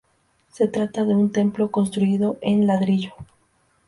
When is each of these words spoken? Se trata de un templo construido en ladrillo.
Se 0.51 0.67
trata 0.67 1.03
de 1.05 1.13
un 1.13 1.31
templo 1.31 1.69
construido 1.69 2.39
en 2.41 2.65
ladrillo. 2.65 3.11